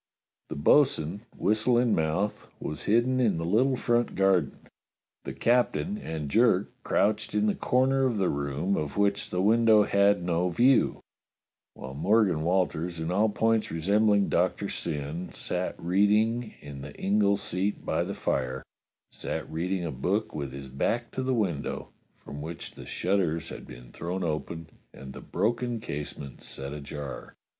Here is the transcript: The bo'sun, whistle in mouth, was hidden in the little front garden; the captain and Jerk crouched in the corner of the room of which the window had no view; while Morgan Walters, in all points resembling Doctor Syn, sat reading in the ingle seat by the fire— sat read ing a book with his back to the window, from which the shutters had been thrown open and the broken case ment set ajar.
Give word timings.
The 0.49 0.55
bo'sun, 0.55 1.27
whistle 1.37 1.77
in 1.77 1.93
mouth, 1.93 2.47
was 2.59 2.85
hidden 2.85 3.19
in 3.19 3.37
the 3.37 3.45
little 3.45 3.75
front 3.77 4.15
garden; 4.15 4.65
the 5.25 5.31
captain 5.31 5.99
and 5.99 6.27
Jerk 6.27 6.71
crouched 6.81 7.35
in 7.35 7.45
the 7.45 7.53
corner 7.53 8.07
of 8.07 8.17
the 8.17 8.27
room 8.31 8.75
of 8.75 8.97
which 8.97 9.29
the 9.29 9.43
window 9.43 9.83
had 9.83 10.23
no 10.23 10.49
view; 10.49 11.01
while 11.75 11.93
Morgan 11.93 12.41
Walters, 12.41 12.99
in 12.99 13.11
all 13.11 13.29
points 13.29 13.69
resembling 13.69 14.27
Doctor 14.27 14.69
Syn, 14.69 15.31
sat 15.33 15.79
reading 15.79 16.55
in 16.61 16.81
the 16.81 16.95
ingle 16.99 17.37
seat 17.37 17.85
by 17.85 18.03
the 18.03 18.15
fire— 18.15 18.63
sat 19.11 19.47
read 19.51 19.71
ing 19.71 19.85
a 19.85 19.91
book 19.91 20.33
with 20.33 20.51
his 20.51 20.67
back 20.67 21.11
to 21.11 21.21
the 21.21 21.35
window, 21.35 21.89
from 22.17 22.41
which 22.41 22.71
the 22.71 22.87
shutters 22.87 23.49
had 23.49 23.67
been 23.67 23.91
thrown 23.91 24.23
open 24.23 24.67
and 24.95 25.13
the 25.13 25.21
broken 25.21 25.79
case 25.79 26.17
ment 26.17 26.41
set 26.41 26.73
ajar. 26.73 27.35